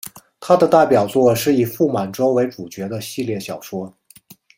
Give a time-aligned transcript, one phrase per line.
[0.39, 3.93] 他的代表作是以傅满洲为主角的系列小说。